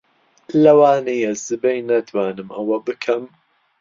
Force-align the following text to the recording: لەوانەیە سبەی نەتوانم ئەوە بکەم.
لەوانەیە 0.63 1.31
سبەی 1.45 1.79
نەتوانم 1.89 2.49
ئەوە 2.55 2.77
بکەم. 2.85 3.23